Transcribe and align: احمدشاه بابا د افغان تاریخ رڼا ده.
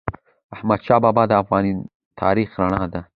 احمدشاه 0.55 0.99
بابا 1.05 1.23
د 1.27 1.31
افغان 1.41 1.65
تاریخ 2.21 2.49
رڼا 2.61 2.83
ده. 2.93 3.01